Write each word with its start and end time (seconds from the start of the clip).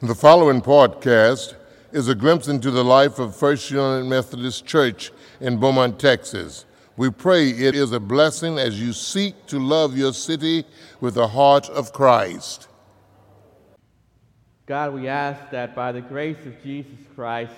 The 0.00 0.14
following 0.14 0.60
podcast 0.60 1.56
is 1.90 2.06
a 2.06 2.14
glimpse 2.14 2.46
into 2.46 2.70
the 2.70 2.84
life 2.84 3.18
of 3.18 3.34
First 3.34 3.68
United 3.68 4.04
Methodist 4.04 4.64
Church 4.64 5.10
in 5.40 5.58
Beaumont, 5.58 5.98
Texas. 5.98 6.66
We 6.96 7.10
pray 7.10 7.50
it 7.50 7.74
is 7.74 7.90
a 7.90 7.98
blessing 7.98 8.60
as 8.60 8.80
you 8.80 8.92
seek 8.92 9.46
to 9.46 9.58
love 9.58 9.98
your 9.98 10.12
city 10.12 10.64
with 11.00 11.14
the 11.14 11.26
heart 11.26 11.68
of 11.70 11.92
Christ. 11.92 12.68
God, 14.66 14.94
we 14.94 15.08
ask 15.08 15.50
that 15.50 15.74
by 15.74 15.90
the 15.90 16.00
grace 16.00 16.46
of 16.46 16.62
Jesus 16.62 17.00
Christ, 17.16 17.56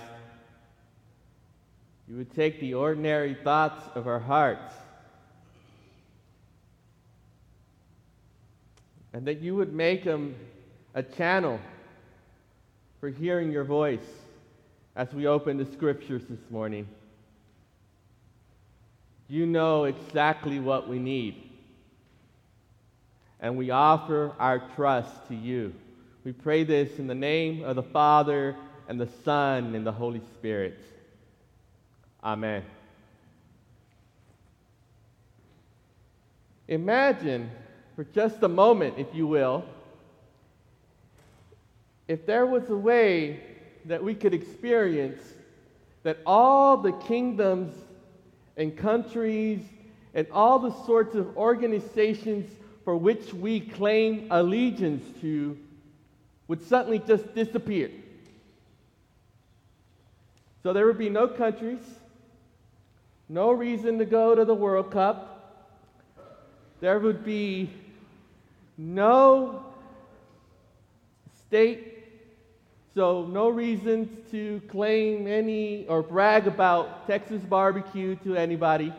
you 2.08 2.16
would 2.16 2.34
take 2.34 2.58
the 2.58 2.72
ordinary 2.72 3.34
thoughts 3.34 3.84
of 3.94 4.06
our 4.06 4.18
hearts 4.18 4.72
and 9.12 9.26
that 9.26 9.42
you 9.42 9.54
would 9.56 9.74
make 9.74 10.04
them 10.04 10.34
a 10.94 11.02
channel 11.02 11.60
for 13.00 13.08
hearing 13.08 13.50
your 13.50 13.64
voice 13.64 13.98
as 14.94 15.10
we 15.12 15.26
open 15.26 15.56
the 15.56 15.64
scriptures 15.64 16.22
this 16.28 16.50
morning. 16.50 16.86
You 19.28 19.46
know 19.46 19.84
exactly 19.84 20.60
what 20.60 20.88
we 20.88 20.98
need. 20.98 21.50
And 23.40 23.56
we 23.56 23.70
offer 23.70 24.32
our 24.38 24.58
trust 24.76 25.28
to 25.28 25.34
you. 25.34 25.72
We 26.24 26.32
pray 26.32 26.64
this 26.64 26.98
in 26.98 27.06
the 27.06 27.14
name 27.14 27.64
of 27.64 27.76
the 27.76 27.82
Father, 27.82 28.54
and 28.86 29.00
the 29.00 29.08
Son, 29.24 29.74
and 29.74 29.86
the 29.86 29.92
Holy 29.92 30.20
Spirit. 30.34 30.78
Amen. 32.22 32.64
Imagine 36.68 37.50
for 37.96 38.04
just 38.04 38.42
a 38.42 38.48
moment, 38.48 38.96
if 38.98 39.06
you 39.14 39.26
will, 39.26 39.64
if 42.10 42.26
there 42.26 42.44
was 42.44 42.68
a 42.70 42.76
way 42.76 43.38
that 43.84 44.02
we 44.02 44.16
could 44.16 44.34
experience 44.34 45.22
that 46.02 46.18
all 46.26 46.76
the 46.76 46.90
kingdoms 46.90 47.72
and 48.56 48.76
countries 48.76 49.60
and 50.12 50.26
all 50.32 50.58
the 50.58 50.72
sorts 50.86 51.14
of 51.14 51.36
organizations 51.36 52.50
for 52.84 52.96
which 52.96 53.32
we 53.32 53.60
claim 53.60 54.26
allegiance 54.32 55.04
to 55.20 55.56
would 56.48 56.60
suddenly 56.66 56.98
just 56.98 57.32
disappear. 57.32 57.92
So 60.64 60.72
there 60.72 60.86
would 60.86 60.98
be 60.98 61.10
no 61.10 61.28
countries, 61.28 61.78
no 63.28 63.52
reason 63.52 63.98
to 63.98 64.04
go 64.04 64.34
to 64.34 64.44
the 64.44 64.52
World 64.52 64.90
Cup. 64.90 65.78
There 66.80 66.98
would 66.98 67.24
be 67.24 67.70
no 68.76 69.64
state, 71.46 71.99
so 72.94 73.24
no 73.26 73.48
reasons 73.48 74.08
to 74.32 74.60
claim 74.68 75.28
any 75.28 75.86
or 75.86 76.02
brag 76.02 76.48
about 76.48 77.06
Texas 77.06 77.42
barbecue 77.42 78.16
to 78.16 78.34
anybody. 78.34 78.92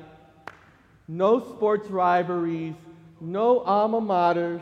No 1.09 1.41
sports 1.41 1.89
rivalries, 1.89 2.75
no 3.19 3.59
alma 3.59 3.99
maters. 3.99 4.61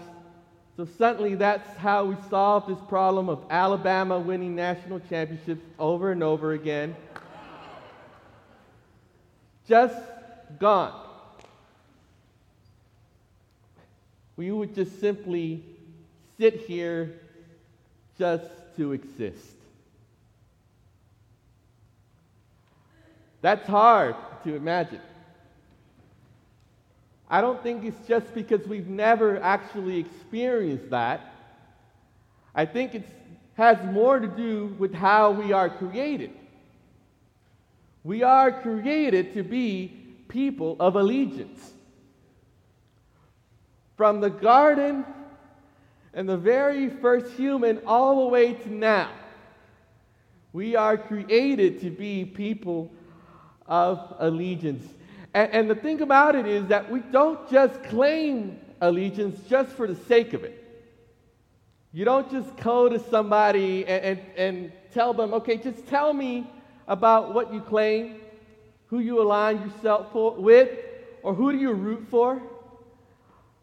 So 0.75 0.85
suddenly 0.97 1.35
that's 1.35 1.77
how 1.77 2.05
we 2.05 2.15
solve 2.29 2.65
this 2.65 2.79
problem 2.87 3.29
of 3.29 3.43
Alabama 3.51 4.17
winning 4.17 4.55
national 4.55 4.99
championships 5.01 5.63
over 5.77 6.11
and 6.11 6.23
over 6.23 6.53
again. 6.53 6.95
Just 9.67 10.01
gone. 10.57 11.07
We 14.37 14.51
would 14.51 14.73
just 14.73 14.99
simply 14.99 15.63
sit 16.39 16.61
here 16.61 17.19
just 18.17 18.49
to 18.79 18.93
exist. 18.93 19.57
That's 23.41 23.67
hard 23.67 24.15
to 24.45 24.55
imagine. 24.55 25.01
I 27.29 27.41
don't 27.41 27.61
think 27.61 27.83
it's 27.83 28.07
just 28.07 28.33
because 28.33 28.65
we've 28.65 28.87
never 28.87 29.37
actually 29.41 29.99
experienced 29.99 30.91
that. 30.91 31.33
I 32.55 32.65
think 32.65 32.95
it 32.95 33.03
has 33.55 33.77
more 33.93 34.17
to 34.17 34.27
do 34.27 34.73
with 34.79 34.93
how 34.93 35.31
we 35.31 35.51
are 35.51 35.69
created. 35.69 36.31
We 38.05 38.23
are 38.23 38.61
created 38.61 39.33
to 39.33 39.43
be 39.43 39.91
people 40.29 40.77
of 40.79 40.95
allegiance. 40.95 41.73
From 43.97 44.21
the 44.21 44.29
garden 44.29 45.03
and 46.13 46.27
the 46.27 46.37
very 46.37 46.89
first 46.89 47.31
human 47.33 47.81
all 47.85 48.23
the 48.23 48.27
way 48.27 48.53
to 48.53 48.73
now, 48.73 49.11
we 50.53 50.75
are 50.75 50.97
created 50.97 51.81
to 51.81 51.91
be 51.91 52.25
people 52.25 52.91
of 53.67 54.15
allegiance. 54.19 54.85
And, 55.33 55.51
and, 55.51 55.69
the 55.69 55.75
thing 55.75 56.01
about 56.01 56.35
it 56.35 56.47
is 56.47 56.65
that 56.67 56.89
we 56.89 57.01
don't 57.01 57.49
just 57.51 57.83
claim 57.83 58.59
allegiance 58.81 59.39
just 59.47 59.69
for 59.69 59.85
the 59.85 59.95
sake 59.95 60.33
of 60.33 60.43
it. 60.43 60.59
You 61.93 62.03
don't 62.03 62.29
just 62.31 62.55
go 62.57 62.89
to 62.89 62.99
somebody 62.99 63.85
and, 63.85 64.03
and, 64.03 64.19
and 64.37 64.71
tell 64.91 65.13
them, 65.13 65.33
okay, 65.35 65.57
just 65.57 65.85
tell 65.87 66.13
me 66.13 66.49
about 66.87 67.35
what 67.35 67.53
you 67.53 67.61
claim, 67.61 68.21
who 68.87 68.99
you 68.99 69.21
align 69.21 69.61
yourself 69.61 70.11
for, 70.11 70.33
with, 70.33 70.69
or 71.21 71.35
who 71.35 71.51
do 71.51 71.59
you 71.59 71.73
root 71.73 72.07
for. 72.09 72.41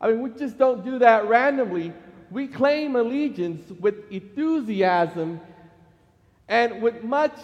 I 0.01 0.09
mean, 0.09 0.21
we 0.21 0.31
just 0.31 0.59
don't 0.59 0.85
do 0.85 1.01
that 1.01 1.27
randomly. 1.27 1.93
We 2.31 2.49
claim 2.49 2.97
allegiance 2.97 3.71
with 3.81 4.11
enthusiasm 4.11 5.41
and 6.49 6.83
with 6.83 7.03
much 7.05 7.39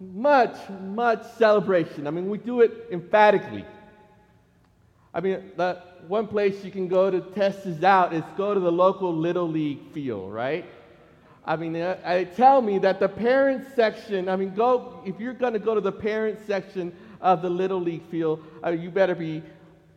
much, 0.00 0.56
much 0.82 1.22
celebration. 1.36 2.06
I 2.06 2.10
mean, 2.10 2.30
we 2.30 2.38
do 2.38 2.62
it 2.62 2.86
emphatically. 2.90 3.64
I 5.12 5.20
mean, 5.20 5.52
the 5.56 5.82
one 6.08 6.26
place 6.26 6.64
you 6.64 6.70
can 6.70 6.88
go 6.88 7.10
to 7.10 7.20
test 7.20 7.64
this 7.64 7.82
out 7.82 8.14
is 8.14 8.24
go 8.36 8.54
to 8.54 8.60
the 8.60 8.72
local 8.72 9.14
Little 9.14 9.48
League 9.48 9.92
field, 9.92 10.32
right? 10.32 10.64
I 11.44 11.56
mean, 11.56 11.76
I, 11.76 12.20
I 12.20 12.24
tell 12.24 12.62
me 12.62 12.78
that 12.78 13.00
the 13.00 13.08
parents 13.08 13.74
section, 13.74 14.28
I 14.28 14.36
mean, 14.36 14.54
go, 14.54 15.02
if 15.04 15.20
you're 15.20 15.34
going 15.34 15.52
to 15.52 15.58
go 15.58 15.74
to 15.74 15.80
the 15.80 15.92
parents 15.92 16.42
section 16.46 16.94
of 17.20 17.42
the 17.42 17.50
Little 17.50 17.80
League 17.80 18.04
field, 18.10 18.42
I 18.62 18.70
mean, 18.70 18.80
you 18.80 18.90
better 18.90 19.14
be 19.14 19.42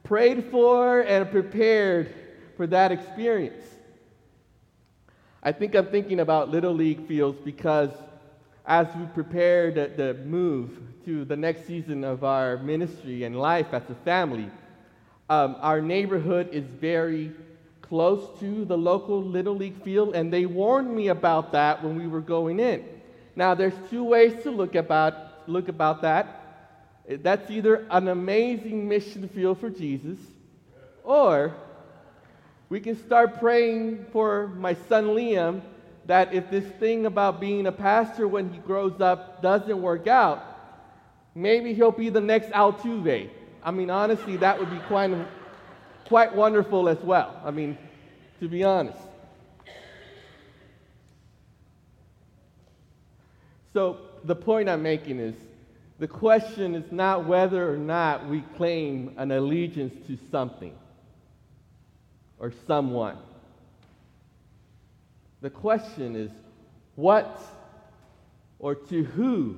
prayed 0.04 0.46
for 0.46 1.02
and 1.02 1.30
prepared 1.30 2.14
for 2.58 2.68
that 2.68 2.92
experience. 2.92 3.64
I 5.46 5.52
think 5.52 5.76
I'm 5.76 5.88
thinking 5.88 6.22
about 6.22 6.52
Little 6.52 6.74
League 6.74 7.06
fields 7.06 7.38
because 7.44 7.90
as 8.66 8.88
we 8.96 9.06
prepare 9.08 9.72
the, 9.72 9.92
the 9.96 10.14
move 10.24 10.80
to 11.04 11.26
the 11.26 11.36
next 11.36 11.68
season 11.68 12.06
of 12.06 12.24
our 12.24 12.56
ministry 12.60 13.26
and 13.26 13.38
life 13.38 13.74
as 13.74 13.84
a 13.90 13.96
family, 14.06 14.50
um, 15.30 15.58
our 15.60 15.82
neighborhood 15.82 16.48
is 16.54 16.64
very 16.64 17.34
close 17.82 18.40
to 18.40 18.64
the 18.64 18.78
local 18.78 19.22
Little 19.22 19.56
League 19.56 19.84
field, 19.84 20.16
and 20.16 20.32
they 20.32 20.46
warned 20.46 20.96
me 20.96 21.10
about 21.10 21.52
that 21.52 21.84
when 21.84 21.98
we 21.98 22.08
were 22.08 22.22
going 22.22 22.62
in. 22.62 22.86
Now, 23.36 23.54
there's 23.54 23.74
two 23.90 24.06
ways 24.06 24.42
to 24.44 24.52
look 24.52 24.76
about, 24.76 25.50
look 25.50 25.68
about 25.68 26.04
that. 26.04 26.40
That's 27.10 27.52
either 27.52 27.86
an 27.92 28.08
amazing 28.08 28.88
mission 28.88 29.28
field 29.28 29.60
for 29.60 29.70
Jesus, 29.70 30.20
or 31.04 31.54
we 32.70 32.80
can 32.80 32.96
start 33.06 33.40
praying 33.40 34.06
for 34.12 34.48
my 34.48 34.74
son 34.74 35.08
Liam 35.08 35.62
that 36.06 36.34
if 36.34 36.50
this 36.50 36.66
thing 36.80 37.06
about 37.06 37.40
being 37.40 37.68
a 37.68 37.72
pastor 37.72 38.28
when 38.28 38.52
he 38.52 38.60
grows 38.60 39.00
up 39.00 39.42
doesn't 39.42 39.82
work 39.82 40.08
out, 40.08 40.44
maybe 41.36 41.74
he'll 41.74 41.92
be 41.92 42.10
the 42.10 42.22
next 42.22 42.50
Altuve. 42.50 43.30
I 43.64 43.72
mean, 43.72 43.90
honestly, 43.90 44.38
that 44.38 44.60
would 44.60 44.70
be 44.70 44.80
quite, 44.88 45.16
quite 46.06 46.36
wonderful 46.36 46.90
as 46.90 46.98
well. 47.00 47.40
I 47.46 47.52
mean, 47.52 47.78
to 48.40 48.50
be 48.50 48.64
honest. 48.64 49.00
So, 53.72 53.98
the 54.26 54.36
point 54.36 54.70
I'm 54.70 54.84
making 54.84 55.20
is 55.20 55.36
the 56.00 56.08
question 56.08 56.76
is 56.76 56.92
not 56.92 57.26
whether 57.26 57.72
or 57.72 57.78
not 57.78 58.28
we 58.28 58.42
claim 58.56 59.14
an 59.18 59.32
allegiance 59.32 59.94
to 60.08 60.18
something 60.30 60.74
or 62.44 62.52
someone. 62.68 63.18
The 65.40 65.50
question 65.50 66.18
is 66.18 66.30
what 66.96 67.42
or 68.60 68.76
to 68.76 69.04
who 69.06 69.56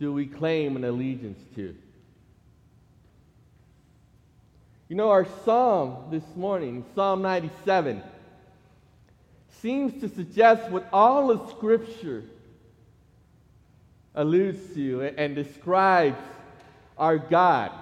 do 0.00 0.10
we 0.10 0.24
claim 0.24 0.76
an 0.76 0.84
allegiance 0.84 1.38
to? 1.56 1.76
You 4.88 4.96
know, 4.96 5.10
our 5.10 5.26
psalm 5.44 6.06
this 6.10 6.24
morning, 6.34 6.86
Psalm 6.94 7.20
97, 7.20 8.02
seems 9.60 10.00
to 10.00 10.08
suggest 10.08 10.70
what 10.70 10.88
all 10.90 11.30
of 11.30 11.50
Scripture 11.50 12.24
alludes 14.14 14.74
to 14.74 15.02
and 15.18 15.34
describes 15.34 16.16
our 16.96 17.18
God. 17.18 17.72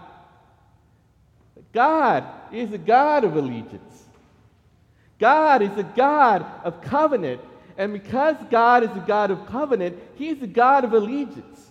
God 1.72 2.24
is 2.58 2.72
a 2.72 2.78
God 2.78 3.24
of 3.24 3.36
allegiance. 3.36 4.04
God 5.18 5.62
is 5.62 5.76
a 5.76 5.82
God 5.82 6.44
of 6.64 6.82
covenant 6.82 7.40
And 7.78 7.92
because 7.92 8.36
God 8.50 8.84
is 8.84 8.90
a 8.90 9.04
God 9.06 9.30
of 9.30 9.46
covenant, 9.46 9.98
He's 10.14 10.40
a 10.42 10.46
God 10.46 10.84
of 10.84 10.94
allegiance. 10.94 11.70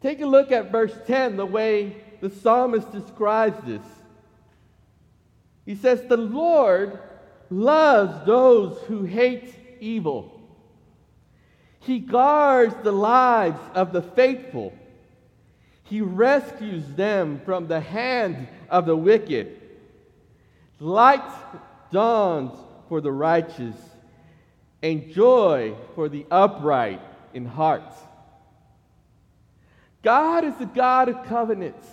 Take 0.00 0.20
a 0.20 0.26
look 0.26 0.52
at 0.52 0.70
verse 0.70 0.94
10, 1.06 1.36
the 1.36 1.46
way 1.46 1.96
the 2.20 2.30
psalmist 2.30 2.92
describes 2.92 3.58
this. 3.66 3.82
He 5.64 5.74
says, 5.74 6.02
The 6.02 6.16
Lord 6.16 6.98
loves 7.50 8.26
those 8.26 8.78
who 8.82 9.04
hate 9.04 9.54
evil. 9.80 10.34
He 11.80 11.98
guards 11.98 12.74
the 12.82 12.92
lives 12.92 13.60
of 13.74 13.92
the 13.92 14.02
faithful. 14.02 14.74
He 15.88 16.00
rescues 16.02 16.86
them 16.94 17.40
from 17.44 17.66
the 17.66 17.80
hand 17.80 18.48
of 18.68 18.84
the 18.84 18.96
wicked. 18.96 19.60
Light 20.80 21.22
dawns 21.90 22.52
for 22.88 23.00
the 23.00 23.12
righteous, 23.12 23.76
and 24.82 25.10
joy 25.12 25.74
for 25.94 26.08
the 26.08 26.26
upright 26.30 27.00
in 27.34 27.44
heart. 27.44 27.82
God 30.02 30.44
is 30.44 30.54
the 30.56 30.66
God 30.66 31.08
of 31.08 31.24
covenants. 31.26 31.86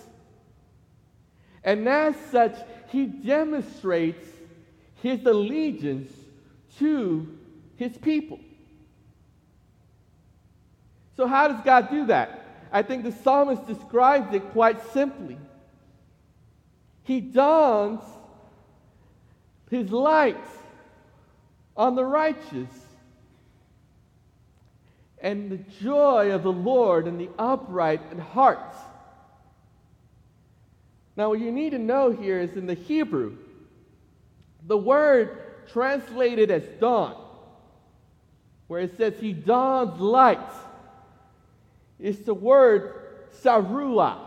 And 1.64 1.88
as 1.90 2.16
such, 2.32 2.56
he 2.90 3.06
demonstrates 3.06 4.28
his 5.02 5.26
allegiance 5.26 6.12
to 6.80 7.28
his 7.78 7.98
people. 7.98 8.40
So, 11.18 11.28
how 11.28 11.48
does 11.48 11.62
God 11.64 11.90
do 11.90 12.06
that? 12.08 12.45
I 12.76 12.82
think 12.82 13.06
the 13.06 13.14
psalmist 13.14 13.66
describes 13.68 14.36
it 14.36 14.52
quite 14.52 14.92
simply. 14.92 15.38
He 17.04 17.22
dawns 17.22 18.02
his 19.70 19.92
light 19.92 20.46
on 21.78 21.96
the 21.96 22.04
righteous 22.04 22.68
and 25.20 25.50
the 25.50 25.58
joy 25.82 26.34
of 26.34 26.44
the 26.44 26.52
Lord 26.52 27.08
and 27.08 27.18
the 27.18 27.30
upright 27.40 28.02
in 28.12 28.20
hearts. 28.20 28.76
Now, 31.16 31.30
what 31.30 31.40
you 31.40 31.54
need 31.54 31.70
to 31.70 31.80
know 31.80 32.12
here 32.12 32.42
is 32.42 32.58
in 32.58 32.68
the 32.68 32.74
Hebrew, 32.74 33.38
the 34.68 34.78
word 34.78 35.70
translated 35.72 36.52
as 36.52 36.64
dawn, 36.82 37.16
where 38.68 38.82
it 38.82 38.98
says 38.98 39.14
he 39.18 39.32
dawns 39.32 39.98
light, 40.02 40.52
is 42.00 42.20
the 42.20 42.34
word 42.34 42.94
sarua. 43.44 44.18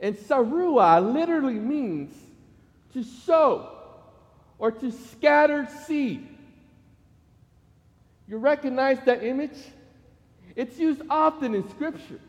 And 0.00 0.16
sarua 0.16 1.12
literally 1.12 1.54
means 1.54 2.14
to 2.92 3.02
sow 3.02 3.70
or 4.58 4.70
to 4.70 4.90
scatter 4.90 5.68
seed. 5.86 6.28
You 8.28 8.38
recognize 8.38 8.98
that 9.04 9.22
image? 9.22 9.58
It's 10.56 10.78
used 10.78 11.02
often 11.10 11.54
in 11.54 11.68
Scripture. 11.70 12.20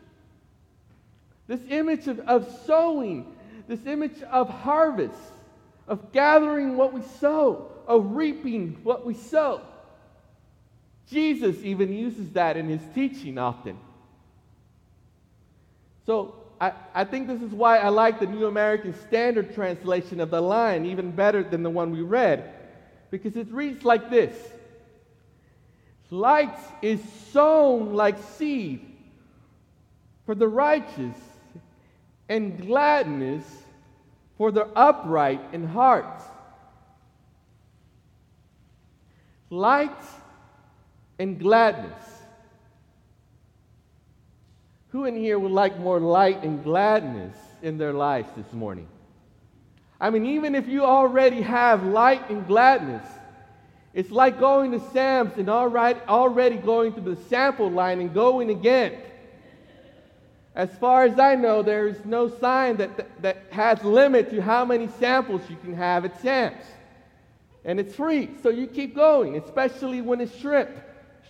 This 1.47 1.61
image 1.69 2.07
of, 2.07 2.19
of 2.21 2.61
sowing, 2.65 3.35
this 3.67 3.85
image 3.85 4.21
of 4.23 4.49
harvest, 4.49 5.19
of 5.87 6.11
gathering 6.11 6.75
what 6.75 6.91
we 6.91 7.01
sow, 7.19 7.71
of 7.87 8.15
reaping 8.15 8.79
what 8.83 9.05
we 9.05 9.13
sow. 9.13 9.61
Jesus 11.09 11.57
even 11.63 11.93
uses 11.93 12.31
that 12.31 12.57
in 12.57 12.67
his 12.67 12.81
teaching 12.93 13.37
often. 13.37 13.77
So 16.05 16.35
I, 16.59 16.73
I 16.93 17.03
think 17.03 17.27
this 17.27 17.41
is 17.41 17.51
why 17.51 17.77
I 17.77 17.89
like 17.89 18.19
the 18.19 18.25
New 18.25 18.45
American 18.47 18.93
Standard 19.07 19.53
translation 19.53 20.19
of 20.19 20.31
the 20.31 20.41
line 20.41 20.85
even 20.85 21.11
better 21.11 21.43
than 21.43 21.63
the 21.63 21.69
one 21.69 21.91
we 21.91 22.01
read, 22.01 22.53
because 23.11 23.35
it 23.35 23.51
reads 23.51 23.83
like 23.83 24.09
this 24.09 24.35
Light 26.09 26.57
is 26.81 27.01
sown 27.31 27.93
like 27.93 28.17
seed 28.37 28.95
for 30.25 30.35
the 30.35 30.47
righteous, 30.47 31.17
and 32.27 32.59
gladness 32.65 33.43
for 34.37 34.51
the 34.51 34.65
upright 34.75 35.41
in 35.53 35.67
heart. 35.67 36.21
Light 39.49 39.91
and 41.19 41.39
gladness. 41.39 42.03
Who 44.89 45.05
in 45.05 45.15
here 45.15 45.37
would 45.37 45.51
like 45.51 45.79
more 45.79 45.99
light 45.99 46.43
and 46.43 46.63
gladness 46.63 47.35
in 47.61 47.77
their 47.77 47.93
lives 47.93 48.29
this 48.35 48.51
morning? 48.53 48.87
I 49.99 50.09
mean, 50.09 50.25
even 50.25 50.55
if 50.55 50.67
you 50.67 50.83
already 50.83 51.41
have 51.41 51.83
light 51.83 52.29
and 52.29 52.45
gladness, 52.47 53.05
it's 53.93 54.11
like 54.11 54.39
going 54.39 54.71
to 54.71 54.79
Sam's 54.91 55.37
and 55.37 55.49
already, 55.49 56.57
going 56.57 56.93
to 56.93 57.01
the 57.01 57.15
sample 57.29 57.71
line 57.71 58.01
and 58.01 58.13
going 58.13 58.49
again. 58.49 58.93
As 60.53 60.69
far 60.77 61.03
as 61.03 61.19
I 61.19 61.35
know, 61.35 61.61
there 61.61 61.87
is 61.87 62.03
no 62.05 62.29
sign 62.29 62.77
that, 62.77 62.95
that, 62.97 63.21
that 63.21 63.37
has 63.51 63.83
limit 63.83 64.29
to 64.31 64.41
how 64.41 64.63
many 64.63 64.87
samples 64.99 65.41
you 65.49 65.57
can 65.57 65.73
have 65.73 66.05
at 66.05 66.21
Sam's. 66.21 66.63
And 67.65 67.79
it's 67.79 67.95
free, 67.95 68.29
so 68.43 68.49
you 68.49 68.67
keep 68.67 68.95
going, 68.95 69.37
especially 69.37 70.01
when 70.01 70.21
it's 70.21 70.37
shrimp. 70.37 70.69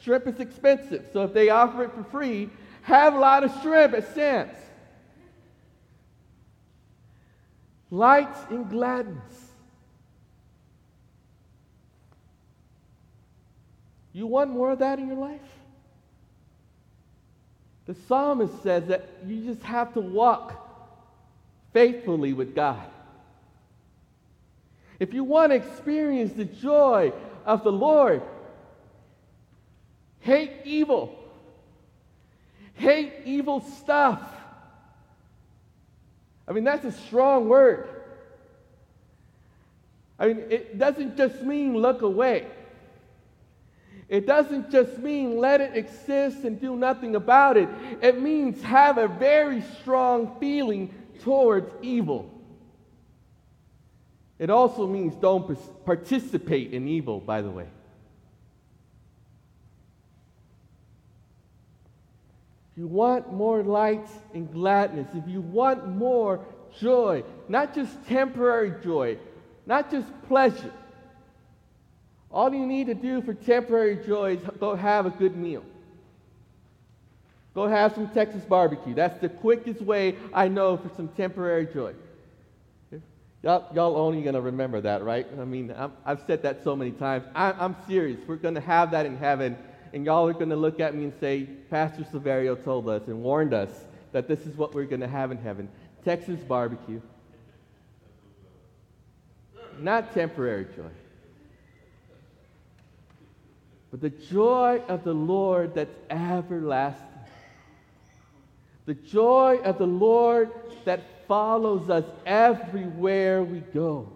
Shrimp 0.06 0.28
is 0.28 0.40
expensive, 0.40 1.10
so 1.12 1.24
if 1.24 1.34
they 1.34 1.50
offer 1.50 1.84
it 1.84 1.92
for 1.92 2.04
free, 2.04 2.52
have 2.84 3.16
a 3.16 3.20
lot 3.20 3.44
of 3.44 3.52
shrimp 3.64 3.96
at 3.96 4.14
Sam's. 4.14 4.56
Light 7.90 8.30
and 8.52 8.70
gladness. 8.70 9.50
You 14.14 14.28
want 14.28 14.52
more 14.52 14.70
of 14.70 14.80
that 14.80 15.00
in 15.00 15.08
your 15.08 15.18
life? 15.18 15.42
The 17.88 17.96
psalmist 18.08 18.62
says 18.62 18.86
that 18.86 19.10
you 19.26 19.44
just 19.44 19.64
have 19.64 19.96
to 19.96 20.02
walk 20.02 20.54
faithfully 21.74 22.34
with 22.34 22.54
God. 22.54 22.86
If 25.00 25.16
you 25.16 25.24
want 25.24 25.52
to 25.52 25.56
experience 25.56 26.34
the 26.34 26.46
joy 26.46 27.12
of 27.44 27.64
the 27.64 27.72
Lord, 27.72 28.22
hate 30.26 30.52
evil, 30.64 31.16
hate 32.74 33.14
evil 33.26 33.62
stuff. 33.62 34.20
I 36.48 36.52
mean, 36.52 36.64
that's 36.64 36.84
a 36.84 36.92
strong 36.92 37.48
word. 37.48 37.88
I 40.18 40.28
mean, 40.28 40.46
it 40.50 40.80
doesn't 40.80 41.16
just 41.16 41.44
mean 41.44 41.78
look 41.78 42.02
away. 42.02 42.48
It 44.10 44.26
doesn't 44.26 44.72
just 44.72 44.98
mean 44.98 45.38
let 45.38 45.62
it 45.62 45.78
exist 45.78 46.44
and 46.44 46.60
do 46.60 46.76
nothing 46.76 47.16
about 47.16 47.56
it. 47.56 47.70
It 48.02 48.20
means 48.20 48.64
have 48.64 48.98
a 48.98 49.08
very 49.08 49.62
strong 49.80 50.38
feeling 50.40 50.92
towards 51.22 51.72
evil. 51.84 52.32
It 54.40 54.50
also 54.50 54.88
means 54.88 55.16
don't 55.16 55.86
participate 55.86 56.74
in 56.74 56.88
evil, 56.88 57.20
by 57.20 57.44
the 57.44 57.52
way. 57.52 57.68
If 62.76 62.80
you 62.80 62.88
want 62.88 63.32
more 63.32 63.64
light 63.64 64.06
and 64.34 64.52
gladness, 64.52 65.08
if 65.14 65.26
you 65.30 65.40
want 65.40 65.88
more 65.88 66.44
joy, 66.78 67.24
not 67.48 67.74
just 67.74 68.06
temporary 68.06 68.74
joy, 68.84 69.18
not 69.66 69.90
just 69.90 70.08
pleasure, 70.28 70.74
all 72.30 72.54
you 72.54 72.66
need 72.66 72.88
to 72.88 72.94
do 72.94 73.22
for 73.22 73.34
temporary 73.34 74.06
joy 74.06 74.34
is 74.34 74.42
go 74.60 74.76
have 74.76 75.06
a 75.06 75.10
good 75.10 75.38
meal. 75.38 75.64
Go 77.54 77.66
have 77.66 77.96
some 77.96 78.10
Texas 78.10 78.44
barbecue. 78.44 78.94
That's 78.94 79.22
the 79.22 79.30
quickest 79.30 79.80
way 79.80 80.18
I 80.34 80.50
know 80.50 80.76
for 80.76 80.90
some 80.98 81.08
temporary 81.08 81.68
joy. 81.68 81.94
Y'all, 83.42 83.74
y'all 83.74 83.96
only 83.96 84.22
going 84.22 84.34
to 84.34 84.42
remember 84.42 84.82
that, 84.82 85.02
right? 85.04 85.26
I 85.40 85.46
mean, 85.46 85.72
i 85.72 85.90
have 86.10 86.24
said 86.28 86.42
that 86.44 86.62
so 86.66 86.76
many 86.76 86.92
times. 86.92 87.24
I, 87.34 87.54
I'm 87.54 87.78
serious. 87.88 88.20
We're 88.28 88.36
going 88.36 88.56
to 88.56 88.62
have 88.62 88.92
that 88.92 89.06
in 89.06 89.16
heaven, 89.16 89.56
and 89.94 90.06
y'all 90.06 90.28
are 90.28 90.34
going 90.34 90.50
to 90.50 90.56
look 90.56 90.80
at 90.80 90.96
me 90.96 91.06
and 91.06 91.14
say, 91.20 91.44
Pastor 91.70 92.04
Silverio 92.04 92.62
told 92.64 92.90
us 92.90 93.08
and 93.08 93.22
warned 93.22 93.54
us 93.54 93.70
that 94.12 94.28
this 94.28 94.46
is 94.46 94.56
what 94.56 94.74
we're 94.74 94.86
going 94.86 95.02
to 95.02 95.08
have 95.08 95.32
in 95.32 95.38
heaven 95.38 95.70
Texas 96.04 96.40
barbecue. 96.42 97.02
Not 99.80 100.14
temporary 100.14 100.66
joy. 100.66 100.92
But 103.92 104.02
the 104.02 104.10
joy 104.10 104.82
of 104.88 105.04
the 105.04 105.14
Lord 105.14 105.74
that's 105.74 105.96
everlasting. 106.10 107.08
The 108.86 108.94
joy 108.94 109.60
of 109.64 109.78
the 109.78 109.88
Lord 109.88 110.52
that 110.86 111.02
follows 111.28 111.90
us 111.90 112.06
everywhere 112.26 113.44
we 113.44 113.60
go. 113.60 114.12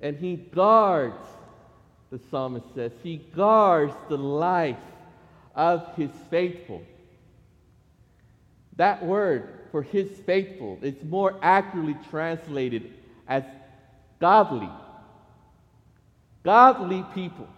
And 0.00 0.16
he 0.16 0.36
guards, 0.36 1.26
the 2.10 2.20
psalmist 2.30 2.66
says, 2.74 2.92
he 3.02 3.18
guards 3.34 3.94
the 4.08 4.18
life 4.18 4.76
of 5.54 5.94
his 5.94 6.10
faithful. 6.30 6.82
That 8.76 9.04
word 9.04 9.48
for 9.70 9.82
his 9.82 10.08
faithful 10.26 10.78
is 10.82 10.94
more 11.04 11.38
accurately 11.42 11.96
translated 12.10 12.92
as 13.28 13.44
godly 14.18 14.68
godly 16.42 17.04
people. 17.14 17.48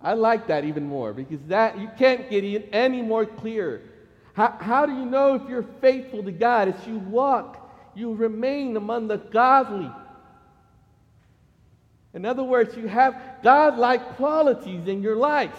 I 0.00 0.14
like 0.14 0.46
that 0.46 0.64
even 0.64 0.86
more 0.86 1.12
because 1.12 1.40
that 1.48 1.78
you 1.78 1.90
can't 1.98 2.30
get 2.30 2.68
any 2.72 3.02
more 3.02 3.26
clear. 3.26 3.82
How, 4.32 4.56
how 4.58 4.86
do 4.86 4.92
you 4.92 5.04
know 5.04 5.34
if 5.34 5.48
you're 5.48 5.66
faithful 5.80 6.22
to 6.22 6.32
God? 6.32 6.68
As 6.68 6.86
you 6.86 6.98
walk, 6.98 7.70
you 7.94 8.14
remain 8.14 8.76
among 8.76 9.08
the 9.08 9.18
godly. 9.18 9.90
In 12.12 12.24
other 12.24 12.42
words, 12.42 12.76
you 12.76 12.88
have 12.88 13.20
God-like 13.42 14.16
qualities 14.16 14.88
in 14.88 15.02
your 15.02 15.16
life. 15.16 15.56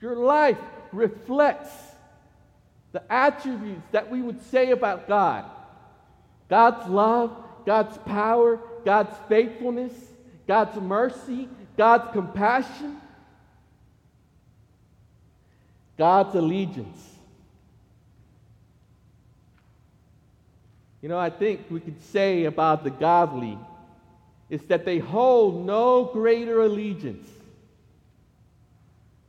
Your 0.00 0.16
life 0.16 0.58
reflects 0.92 1.70
the 2.92 3.02
attributes 3.12 3.86
that 3.92 4.10
we 4.10 4.22
would 4.22 4.42
say 4.46 4.72
about 4.72 5.06
God 5.06 5.44
God's 6.48 6.88
love, 6.88 7.36
God's 7.64 7.96
power, 7.98 8.58
God's 8.84 9.16
faithfulness, 9.28 9.92
God's 10.48 10.80
mercy, 10.80 11.48
God's 11.76 12.12
compassion, 12.12 13.00
God's 15.96 16.34
allegiance. 16.34 17.19
You 21.02 21.08
know, 21.08 21.18
I 21.18 21.30
think 21.30 21.62
we 21.70 21.80
could 21.80 22.02
say 22.02 22.44
about 22.44 22.84
the 22.84 22.90
godly 22.90 23.58
is 24.50 24.62
that 24.64 24.84
they 24.84 24.98
hold 24.98 25.64
no 25.64 26.04
greater 26.04 26.60
allegiance 26.62 27.28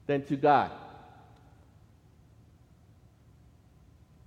than 0.08 0.25
to 0.25 0.36
God. 0.36 0.72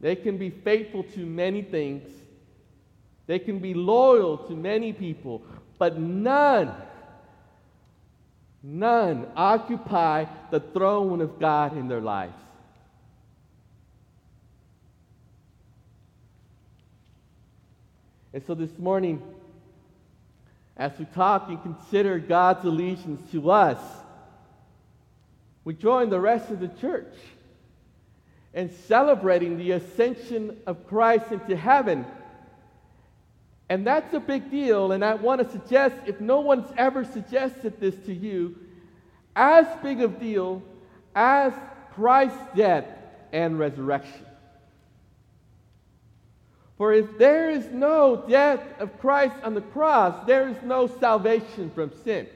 They 0.00 0.16
can 0.16 0.38
be 0.38 0.50
faithful 0.50 1.02
to 1.02 1.20
many 1.20 1.62
things, 1.62 2.08
they 3.26 3.38
can 3.38 3.58
be 3.58 3.74
loyal 3.74 4.36
to 4.36 4.54
many 4.54 4.92
people, 4.92 5.42
but 5.78 5.98
none, 5.98 6.74
none 8.62 9.26
occupy 9.34 10.26
the 10.50 10.60
throne 10.60 11.20
of 11.20 11.40
God 11.40 11.76
in 11.76 11.88
their 11.88 12.00
lives. 12.00 12.36
And 18.34 18.44
so 18.44 18.54
this 18.56 18.76
morning, 18.80 19.22
as 20.76 20.90
we 20.98 21.04
talk 21.04 21.48
and 21.48 21.62
consider 21.62 22.18
God's 22.18 22.64
allegiance 22.64 23.30
to 23.30 23.52
us, 23.52 23.78
we 25.62 25.72
join 25.72 26.10
the 26.10 26.18
rest 26.18 26.50
of 26.50 26.58
the 26.58 26.66
church 26.66 27.14
in 28.52 28.70
celebrating 28.88 29.56
the 29.56 29.70
ascension 29.70 30.58
of 30.66 30.88
Christ 30.88 31.30
into 31.30 31.56
heaven. 31.56 32.04
And 33.68 33.86
that's 33.86 34.12
a 34.12 34.20
big 34.20 34.50
deal. 34.50 34.90
And 34.90 35.04
I 35.04 35.14
want 35.14 35.40
to 35.40 35.48
suggest, 35.48 35.94
if 36.04 36.20
no 36.20 36.40
one's 36.40 36.70
ever 36.76 37.04
suggested 37.04 37.78
this 37.78 37.94
to 38.06 38.12
you, 38.12 38.56
as 39.36 39.64
big 39.80 40.00
of 40.00 40.18
deal 40.18 40.60
as 41.14 41.52
Christ's 41.94 42.56
death 42.56 42.86
and 43.32 43.60
resurrection. 43.60 44.23
For 46.76 46.92
if 46.92 47.18
there 47.18 47.50
is 47.50 47.66
no 47.70 48.24
death 48.28 48.60
of 48.80 48.98
Christ 48.98 49.36
on 49.42 49.54
the 49.54 49.60
cross, 49.60 50.26
there 50.26 50.48
is 50.48 50.56
no 50.62 50.86
salvation 50.86 51.70
from 51.74 51.92
sin. 52.02 52.26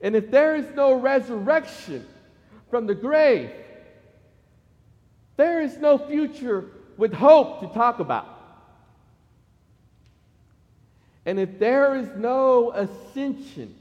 And 0.00 0.16
if 0.16 0.30
there 0.30 0.56
is 0.56 0.66
no 0.74 0.94
resurrection 0.94 2.06
from 2.70 2.86
the 2.86 2.94
grave, 2.94 3.50
there 5.36 5.60
is 5.60 5.76
no 5.78 5.98
future 5.98 6.64
with 6.96 7.12
hope 7.12 7.60
to 7.60 7.68
talk 7.68 7.98
about. 7.98 8.26
And 11.26 11.38
if 11.38 11.58
there 11.58 11.94
is 11.96 12.08
no 12.16 12.72
ascension 12.72 13.74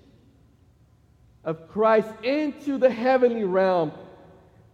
of 1.46 1.70
Christ 1.70 2.10
into 2.22 2.78
the 2.78 2.90
heavenly 2.90 3.46
realm, 3.46 3.94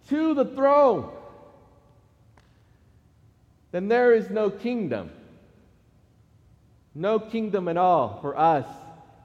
to 0.09 0.33
the 0.33 0.45
throne, 0.45 1.11
then 3.73 3.87
there 3.87 4.13
is 4.13 4.29
no 4.29 4.51
kingdom. 4.51 5.09
No 6.93 7.17
kingdom 7.19 7.67
at 7.67 7.75
all 7.75 8.19
for 8.21 8.37
us 8.37 8.67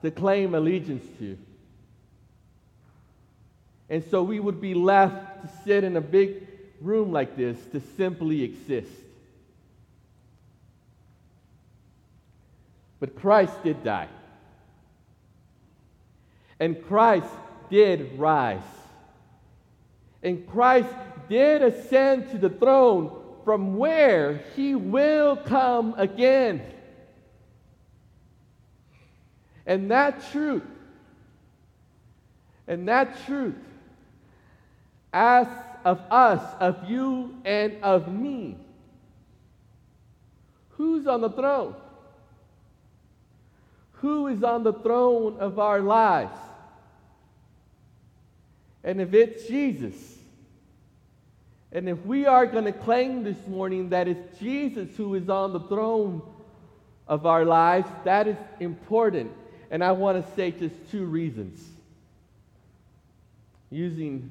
to 0.01 0.11
claim 0.11 0.55
allegiance 0.55 1.05
to. 1.19 1.37
And 3.91 4.03
so 4.11 4.23
we 4.23 4.41
would 4.41 4.59
be 4.59 4.73
left 4.73 5.43
to 5.43 5.51
sit 5.65 5.85
in 5.85 5.99
a 5.99 6.01
big 6.01 6.47
room 6.81 7.13
like 7.13 7.37
this 7.37 7.59
to 7.73 7.83
simply 7.99 8.43
exist. 8.43 8.91
But 13.01 13.17
Christ 13.17 13.63
did 13.63 13.85
die. 13.85 14.09
And 16.59 16.83
Christ 16.87 17.29
did 17.69 18.19
rise. 18.19 18.63
And 20.23 20.49
Christ 20.49 20.89
did 21.29 21.61
ascend 21.61 22.31
to 22.31 22.39
the 22.39 22.49
throne 22.49 23.18
from 23.49 23.79
where 23.79 24.43
he 24.55 24.75
will 24.75 25.35
come 25.35 25.95
again. 25.97 26.61
And 29.65 29.91
that 29.91 30.31
truth, 30.33 30.67
and 32.67 32.87
that 32.89 33.25
truth 33.25 33.55
asks 35.15 35.79
of 35.83 35.99
us, 36.11 36.43
of 36.61 36.91
you, 36.91 37.39
and 37.47 37.83
of 37.83 38.13
me 38.13 38.59
who's 40.73 41.07
on 41.07 41.23
the 41.23 41.31
throne? 41.31 41.75
Who 43.93 44.27
is 44.27 44.45
on 44.45 44.63
the 44.63 44.75
throne 44.75 45.39
of 45.41 45.59
our 45.59 45.81
lives? 45.81 46.37
And 48.85 49.01
if 49.01 49.15
it's 49.15 49.49
Jesus, 49.49 50.18
and 51.73 51.89
if 51.89 52.05
we 52.07 52.27
are 52.27 52.47
going 52.47 52.65
to 52.65 52.73
claim 52.73 53.25
this 53.25 53.47
morning 53.47 53.91
that 53.91 54.09
it's 54.09 54.39
Jesus 54.39 54.97
who 54.97 55.15
is 55.15 55.29
on 55.29 55.53
the 55.53 55.61
throne 55.61 56.23
of 57.07 57.27
our 57.27 57.45
lives, 57.45 57.89
that 58.05 58.27
is 58.27 58.37
important. 58.59 59.31
And 59.71 59.85
I 59.85 59.93
want 59.93 60.25
to 60.25 60.35
say 60.35 60.51
just 60.51 60.75
two 60.91 61.05
reasons. 61.05 61.63
Using 63.71 64.31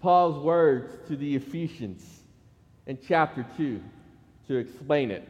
Paul's 0.00 0.42
words 0.42 0.92
to 1.08 1.16
the 1.16 1.36
Ephesians 1.36 2.04
in 2.86 2.98
chapter 3.06 3.46
2 3.56 3.80
to 4.48 4.56
explain 4.56 5.12
it. 5.12 5.26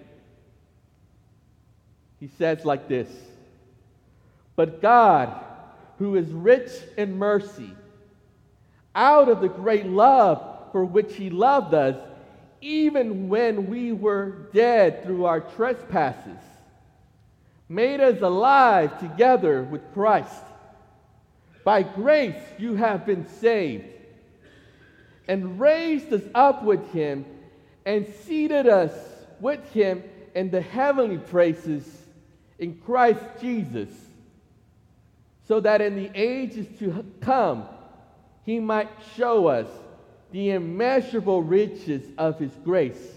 He 2.19 2.31
says 2.39 2.65
like 2.65 2.89
this 2.89 3.11
But 4.55 4.81
God, 4.81 5.45
who 5.99 6.17
is 6.17 6.29
rich 6.29 6.71
in 6.97 7.19
mercy, 7.19 7.73
out 8.95 9.29
of 9.29 9.43
the 9.43 9.49
great 9.49 9.85
love 9.85 10.56
for 10.77 10.85
which 10.85 11.15
He 11.15 11.31
loved 11.31 11.73
us, 11.73 11.97
even 12.61 13.31
when 13.31 13.67
we 13.71 13.93
were 13.93 14.51
dead 14.53 15.03
through 15.03 15.25
our 15.25 15.41
trespasses, 15.41 16.37
made 17.67 17.99
us 17.99 18.21
alive 18.21 19.01
together 19.01 19.63
with 19.63 19.81
Christ. 19.95 20.45
By 21.65 21.83
grace 21.83 22.43
you 22.59 22.75
have 22.75 23.07
been 23.07 23.27
saved 23.27 23.87
and 25.27 25.59
raised 25.59 26.13
us 26.13 26.21
up 26.35 26.63
with 26.63 26.93
him 26.93 27.25
and 27.87 28.07
seated 28.27 28.69
us 28.69 28.93
with 29.41 29.67
him 29.73 30.05
in 30.35 30.51
the 30.51 30.61
heavenly 30.61 31.17
places 31.17 31.91
in 32.59 32.77
Christ 32.85 33.25
Jesus, 33.41 33.89
so 35.49 35.59
that 35.59 35.81
in 35.81 35.97
the 35.97 36.11
ages 36.15 36.67
to 36.81 37.03
come 37.23 37.65
he 38.45 38.61
might 38.61 38.91
show 39.17 39.47
us 39.47 39.69
the 40.33 40.51
immeasurable 40.51 41.43
riches 41.43 42.03
of 42.19 42.39
his 42.39 42.53
grace 42.65 43.17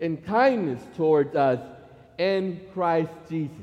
and 0.00 0.24
kindness 0.24 0.82
towards 0.96 1.34
us 1.34 1.60
in 2.18 2.60
Christ 2.72 3.12
Jesus. 3.28 3.56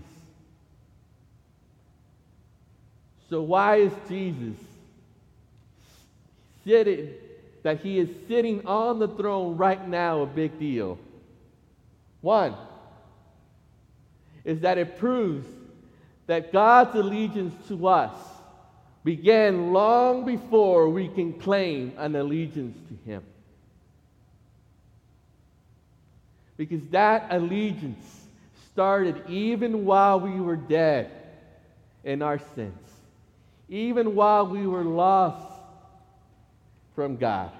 So, 3.29 3.41
why 3.41 3.77
is 3.77 3.91
Jesus 4.07 4.57
sitting 6.63 7.09
that 7.63 7.79
he 7.79 7.97
is 7.97 8.09
sitting 8.27 8.65
on 8.67 8.99
the 8.99 9.07
throne 9.07 9.57
right 9.57 9.87
now 9.87 10.21
a 10.21 10.27
big 10.27 10.59
deal? 10.59 10.99
One 12.21 12.55
is 14.45 14.59
that 14.61 14.77
it 14.77 14.97
proves 14.97 15.47
that 16.27 16.51
God's 16.53 16.95
allegiance 16.95 17.53
to 17.67 17.87
us 17.87 18.15
began 19.03 19.73
long 19.73 20.25
before 20.25 20.89
we 20.89 21.07
can 21.07 21.33
claim 21.33 21.93
an 21.97 22.15
allegiance 22.15 22.77
to 22.87 23.09
him. 23.09 23.23
Because 26.55 26.85
that 26.89 27.27
allegiance 27.29 28.05
started 28.71 29.23
even 29.27 29.85
while 29.85 30.19
we 30.19 30.39
were 30.39 30.55
dead 30.55 31.11
in 32.03 32.21
our 32.21 32.39
sins, 32.55 32.73
even 33.69 34.15
while 34.15 34.47
we 34.47 34.65
were 34.65 34.83
lost 34.83 35.61
from 36.95 37.17
God. 37.17 37.51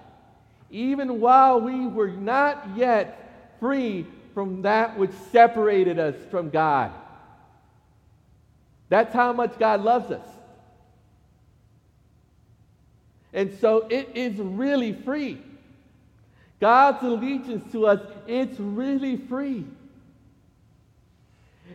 Even 0.69 1.19
while 1.19 1.59
we 1.61 1.87
were 1.87 2.09
not 2.09 2.69
yet 2.75 3.55
free 3.59 4.05
from 4.33 4.63
that 4.63 4.97
which 4.97 5.11
separated 5.31 5.99
us 5.99 6.15
from 6.31 6.49
God. 6.49 6.91
That's 8.89 9.13
how 9.13 9.33
much 9.33 9.57
God 9.59 9.81
loves 9.81 10.11
us. 10.11 10.25
And 13.33 13.57
so 13.59 13.87
it 13.89 14.09
is 14.13 14.37
really 14.37 14.93
free. 14.93 15.41
God's 16.59 17.03
allegiance 17.03 17.69
to 17.71 17.87
us, 17.87 17.99
it's 18.27 18.59
really 18.59 19.17
free. 19.17 19.65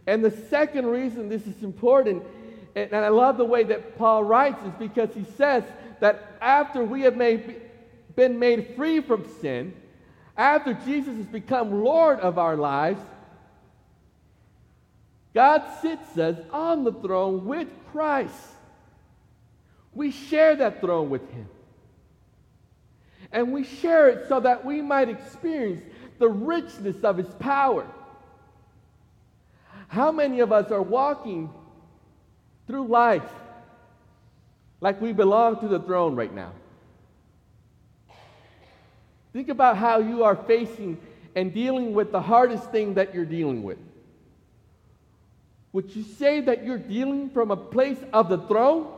And 0.07 0.25
the 0.25 0.31
second 0.31 0.87
reason 0.87 1.29
this 1.29 1.47
is 1.47 1.63
important, 1.63 2.23
and 2.75 2.95
I 2.95 3.09
love 3.09 3.37
the 3.37 3.45
way 3.45 3.65
that 3.65 3.99
Paul 3.99 4.25
writes, 4.25 4.63
is 4.65 4.73
because 4.79 5.13
he 5.15 5.25
says 5.37 5.65
that 6.01 6.39
after 6.41 6.85
we 6.85 7.03
have 7.03 7.17
made, 7.17 7.61
been 8.15 8.39
made 8.39 8.75
free 8.77 9.01
from 9.01 9.27
sin, 9.41 9.75
after 10.37 10.73
Jesus 10.73 11.17
has 11.17 11.27
become 11.27 11.83
Lord 11.83 12.21
of 12.21 12.39
our 12.39 12.57
lives, 12.57 13.01
God 15.35 15.65
sits 15.83 16.17
us 16.17 16.39
on 16.53 16.85
the 16.85 16.93
throne 16.93 17.45
with 17.45 17.69
Christ. 17.93 18.33
We 19.95 20.11
share 20.11 20.57
that 20.57 20.81
throne 20.81 21.11
with 21.11 21.29
Him. 21.31 21.49
And 23.33 23.53
we 23.53 23.65
share 23.65 24.09
it 24.09 24.29
so 24.29 24.41
that 24.41 24.65
we 24.65 24.81
might 24.81 25.09
experience 25.09 25.83
the 26.19 26.29
richness 26.29 27.03
of 27.05 27.19
His 27.19 27.33
power. 27.35 27.87
How 29.89 30.13
many 30.13 30.41
of 30.41 30.53
us 30.53 30.71
are 30.71 30.83
walking 30.83 31.51
through 32.67 32.87
life 32.87 33.31
like 34.81 35.01
we 35.01 35.13
belong 35.13 35.61
to 35.61 35.69
the 35.69 35.81
throne 35.81 36.15
right 36.15 36.33
now? 36.33 36.53
Think 39.33 39.49
about 39.49 39.77
how 39.77 39.99
you 39.99 40.25
are 40.25 40.37
facing 40.37 40.99
and 41.35 41.53
dealing 41.53 41.95
with 41.95 42.13
the 42.13 42.21
hardest 42.21 42.71
thing 42.71 42.95
that 42.95 43.15
you're 43.15 43.25
dealing 43.25 43.63
with. 43.63 43.79
Would 45.73 45.95
you 45.95 46.03
say 46.03 46.41
that 46.41 46.65
you're 46.65 46.79
dealing 46.79 47.31
from 47.31 47.51
a 47.51 47.57
place 47.57 47.99
of 48.13 48.29
the 48.29 48.39
throne 48.39 48.89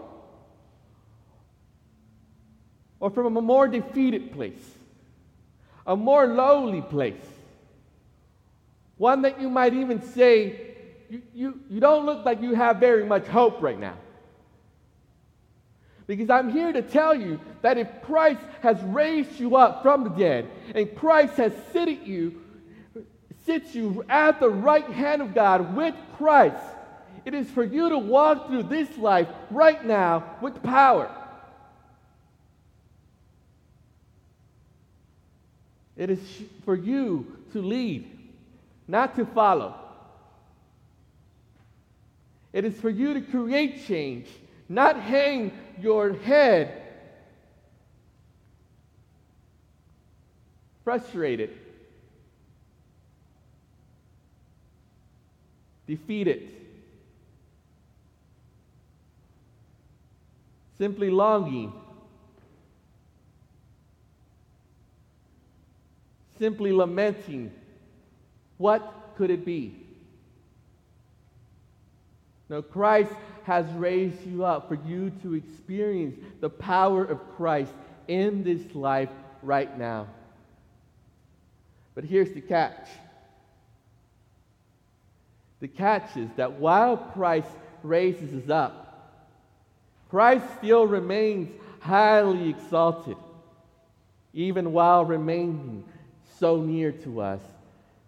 or 3.00 3.10
from 3.10 3.36
a 3.36 3.40
more 3.40 3.66
defeated 3.66 4.32
place, 4.32 4.74
a 5.86 5.96
more 5.96 6.26
lowly 6.26 6.82
place? 6.82 7.16
One 8.98 9.22
that 9.22 9.40
you 9.40 9.48
might 9.48 9.72
even 9.72 10.02
say, 10.02 10.74
you, 11.08 11.22
you, 11.34 11.60
you 11.70 11.80
don't 11.80 12.04
look 12.04 12.24
like 12.24 12.42
you 12.42 12.54
have 12.54 12.76
very 12.76 13.04
much 13.04 13.26
hope 13.26 13.62
right 13.62 13.80
now. 13.80 13.96
Because 16.06 16.28
I'm 16.28 16.50
here 16.50 16.72
to 16.72 16.82
tell 16.82 17.14
you 17.14 17.40
that 17.62 17.78
if 17.78 17.88
Christ 18.02 18.40
has 18.62 18.80
raised 18.82 19.38
you 19.38 19.56
up 19.56 19.82
from 19.82 20.04
the 20.04 20.10
dead 20.10 20.50
and 20.74 20.94
Christ 20.96 21.36
has 21.36 21.52
seated 21.72 22.06
you, 22.06 22.42
sits 23.46 23.74
you 23.74 24.04
at 24.08 24.40
the 24.40 24.50
right 24.50 24.90
hand 24.90 25.22
of 25.22 25.34
God 25.34 25.74
with 25.76 25.94
Christ, 26.18 26.64
it 27.24 27.32
is 27.32 27.48
for 27.50 27.64
you 27.64 27.88
to 27.90 27.98
walk 27.98 28.48
through 28.48 28.64
this 28.64 28.98
life 28.98 29.28
right 29.50 29.84
now 29.84 30.36
with 30.40 30.62
power. 30.62 31.10
It 36.00 36.08
is 36.08 36.42
for 36.64 36.74
you 36.74 37.36
to 37.52 37.60
lead, 37.60 38.08
not 38.88 39.16
to 39.16 39.26
follow. 39.26 39.74
It 42.54 42.64
is 42.64 42.74
for 42.80 42.88
you 42.88 43.12
to 43.12 43.20
create 43.20 43.86
change, 43.86 44.26
not 44.66 44.98
hang 44.98 45.52
your 45.78 46.14
head. 46.14 46.84
Frustrated, 50.84 51.50
defeated, 55.86 56.48
simply 60.78 61.10
longing 61.10 61.74
simply 66.40 66.72
lamenting, 66.72 67.52
what 68.56 69.12
could 69.16 69.30
it 69.30 69.44
be? 69.44 69.76
No, 72.48 72.62
Christ 72.62 73.12
has 73.44 73.70
raised 73.74 74.26
you 74.26 74.44
up 74.44 74.66
for 74.66 74.74
you 74.74 75.10
to 75.22 75.34
experience 75.34 76.16
the 76.40 76.50
power 76.50 77.04
of 77.04 77.20
Christ 77.36 77.72
in 78.08 78.42
this 78.42 78.74
life 78.74 79.10
right 79.42 79.78
now. 79.78 80.08
But 81.94 82.04
here's 82.04 82.32
the 82.32 82.40
catch 82.40 82.88
the 85.60 85.68
catch 85.68 86.16
is 86.16 86.30
that 86.36 86.52
while 86.52 86.96
Christ 86.96 87.50
raises 87.82 88.44
us 88.44 88.48
up, 88.48 89.20
Christ 90.08 90.46
still 90.56 90.86
remains 90.86 91.50
highly 91.80 92.48
exalted, 92.48 93.18
even 94.32 94.72
while 94.72 95.04
remaining 95.04 95.84
so 96.40 96.62
near 96.62 96.90
to 96.90 97.20
us, 97.20 97.40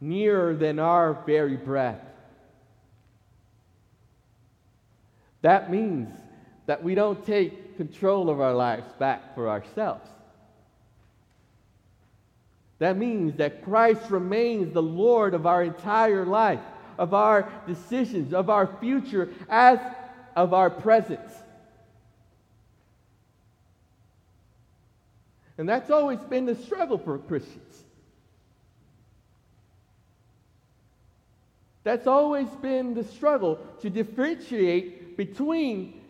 nearer 0.01 0.57
than 0.57 0.79
our 0.79 1.23
very 1.27 1.57
breath. 1.57 2.01
That 5.43 5.71
means 5.71 6.09
that 6.67 6.83
we 6.83 6.95
don't 6.95 7.25
take 7.27 7.77
control 7.77 8.31
of 8.31 8.41
our 8.41 8.55
lives 8.55 8.91
back 8.99 9.35
for 9.35 9.49
ourselves. 9.49 10.09
That 12.79 12.97
means 12.97 13.37
that 13.37 13.63
Christ 13.63 14.11
remains 14.11 14.73
the 14.73 14.83
Lord 14.83 15.35
of 15.35 15.47
our 15.47 15.63
entire 15.63 16.25
life, 16.25 16.61
of 16.99 17.15
our 17.15 17.53
decisions, 17.67 18.33
of 18.33 18.51
our 18.51 18.67
future, 18.81 19.29
as 19.49 19.79
of 20.35 20.55
our 20.55 20.71
presence. 20.71 21.33
And 25.59 25.69
that's 25.69 25.91
always 25.91 26.19
been 26.21 26.47
the 26.47 26.57
struggle 26.57 26.99
for 26.99 27.19
Christians. 27.19 27.82
That's 31.85 32.07
always 32.07 32.49
been 32.49 32.95
the 32.95 33.05
struggle 33.05 33.59
to 33.81 33.91
differentiate 33.91 35.17
between 35.17 36.01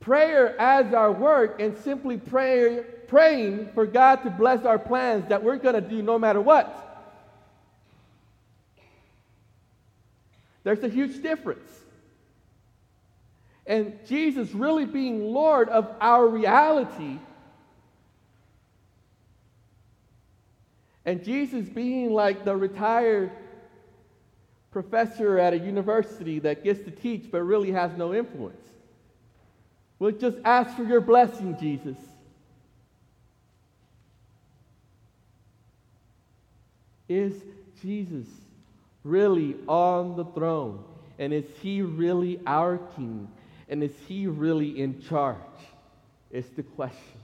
prayer 0.00 0.60
as 0.60 0.92
our 0.92 1.12
work 1.12 1.60
and 1.60 1.76
simply 1.78 2.18
prayer, 2.18 2.82
praying 3.06 3.70
for 3.72 3.86
God 3.86 4.16
to 4.24 4.30
bless 4.30 4.64
our 4.64 4.78
plans 4.78 5.28
that 5.28 5.42
we're 5.42 5.56
going 5.56 5.74
to 5.74 5.80
do 5.80 6.02
no 6.02 6.18
matter 6.18 6.40
what. 6.40 6.78
There's 10.64 10.82
a 10.82 10.88
huge 10.88 11.22
difference. 11.22 11.70
And 13.66 13.98
Jesus 14.06 14.52
really 14.52 14.84
being 14.84 15.32
Lord 15.32 15.68
of 15.68 15.88
our 16.00 16.26
reality, 16.26 17.18
and 21.04 21.24
Jesus 21.24 21.68
being 21.68 22.12
like 22.12 22.44
the 22.44 22.56
retired 22.56 23.30
professor 24.72 25.38
at 25.38 25.52
a 25.52 25.58
university 25.58 26.38
that 26.40 26.64
gets 26.64 26.82
to 26.84 26.90
teach 26.90 27.30
but 27.30 27.42
really 27.42 27.70
has 27.70 27.92
no 27.96 28.14
influence. 28.14 28.56
We'll 29.98 30.12
just 30.12 30.38
ask 30.44 30.76
for 30.76 30.82
your 30.82 31.00
blessing, 31.00 31.56
Jesus. 31.60 31.96
Is 37.08 37.34
Jesus 37.82 38.26
really 39.04 39.56
on 39.68 40.16
the 40.16 40.24
throne? 40.24 40.82
And 41.18 41.32
is 41.32 41.44
he 41.60 41.82
really 41.82 42.40
our 42.46 42.78
king? 42.96 43.28
And 43.68 43.82
is 43.82 43.92
he 44.08 44.26
really 44.26 44.80
in 44.80 45.02
charge? 45.02 45.36
It's 46.30 46.48
the 46.48 46.62
question 46.62 47.20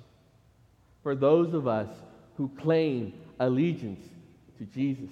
for 1.02 1.14
those 1.14 1.54
of 1.54 1.66
us 1.66 1.88
who 2.36 2.50
claim 2.60 3.14
allegiance 3.40 4.06
to 4.58 4.64
Jesus. 4.66 5.10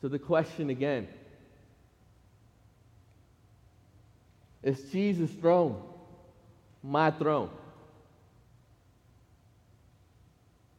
So 0.00 0.08
the 0.08 0.18
question 0.18 0.70
again 0.70 1.08
is 4.62 4.80
Jesus' 4.90 5.30
throne 5.30 5.80
my 6.82 7.10
throne? 7.10 7.50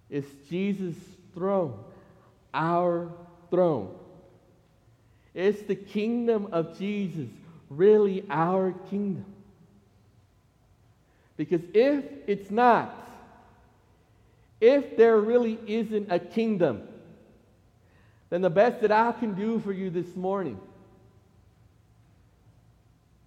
Is 0.10 0.25
Jesus' 0.49 0.97
throne 1.34 1.77
our 2.53 3.12
throne? 3.49 3.95
Is 5.34 5.62
the 5.63 5.75
kingdom 5.75 6.49
of 6.51 6.77
Jesus 6.79 7.29
really 7.69 8.25
our 8.29 8.73
kingdom? 8.89 9.25
Because 11.38 11.62
if 11.73 12.03
it's 12.27 12.49
not, 12.49 13.08
if 14.60 14.97
there 14.97 15.17
really 15.19 15.60
isn't 15.67 16.12
a 16.12 16.19
kingdom, 16.19 16.88
then 18.29 18.41
the 18.41 18.49
best 18.49 18.81
that 18.81 18.91
I 18.91 19.11
can 19.13 19.33
do 19.33 19.59
for 19.59 19.73
you 19.73 19.89
this 19.89 20.15
morning 20.15 20.59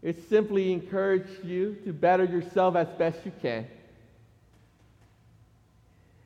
is 0.03 0.17
simply 0.29 0.73
encourage 0.73 1.29
you 1.45 1.77
to 1.85 1.93
better 1.93 2.25
yourself 2.25 2.77
as 2.77 2.89
best 2.99 3.19
you 3.25 3.33
can. 3.41 3.67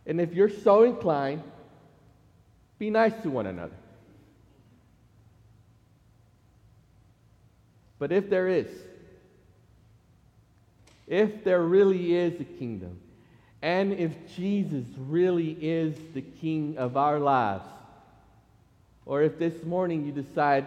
And 0.07 0.21
if 0.21 0.33
you're 0.33 0.51
so 0.51 0.83
inclined, 0.85 1.43
Be 2.79 2.91
nice 2.91 3.15
to 3.23 3.31
one 3.31 3.47
another. 3.47 3.77
But 7.99 8.13
if 8.13 8.29
there 8.29 8.49
is, 8.49 8.69
if 11.07 11.43
there 11.45 11.63
really 11.63 12.15
is 12.15 12.39
a 12.41 12.45
kingdom, 12.45 12.99
and 13.63 13.95
if 13.95 14.13
Jesus 14.37 14.85
really 14.99 15.53
is 15.53 15.97
the 16.13 16.21
king 16.21 16.77
of 16.77 16.99
our 16.99 17.19
lives, 17.19 17.67
or 19.07 19.23
if 19.23 19.39
this 19.39 19.65
morning 19.65 20.05
you 20.05 20.13
decide, 20.13 20.67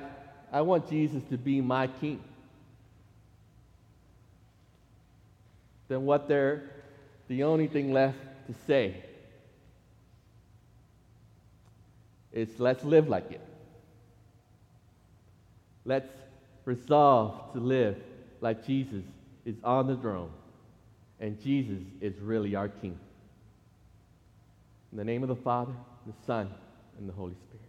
I 0.51 0.61
want 0.61 0.89
Jesus 0.89 1.21
to 1.29 1.37
be 1.37 1.61
my 1.61 1.87
king, 1.87 2.23
then 5.87 6.05
what 6.05 6.27
there 6.27 6.63
the 7.27 7.43
only 7.43 7.67
thing 7.67 7.93
left 7.93 8.17
to 8.47 8.55
say 8.65 8.95
is 12.33 12.59
let's 12.59 12.83
live 12.83 13.07
like 13.07 13.31
it. 13.31 13.41
Let's 15.85 16.11
resolve 16.65 17.53
to 17.53 17.59
live 17.59 17.97
like 18.41 18.65
Jesus 18.65 19.03
is 19.45 19.55
on 19.63 19.87
the 19.87 19.95
throne 19.97 20.31
and 21.19 21.41
Jesus 21.41 21.83
is 22.01 22.17
really 22.19 22.55
our 22.55 22.69
King. 22.69 22.97
In 24.91 24.97
the 24.97 25.03
name 25.03 25.23
of 25.23 25.29
the 25.29 25.35
Father, 25.35 25.73
the 26.07 26.13
Son, 26.25 26.49
and 26.97 27.07
the 27.07 27.13
Holy 27.13 27.35
Spirit. 27.35 27.68